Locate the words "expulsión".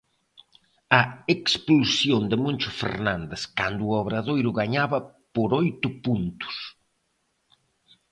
1.35-2.21